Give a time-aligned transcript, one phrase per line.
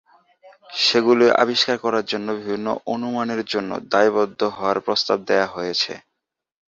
[0.79, 5.93] সেগুলি আবিষ্কার করার জন্য বিভিন্ন অনুমানের জন্য দায়বদ্ধ হওয়ার প্রস্তাব দেওয়া হয়েছে।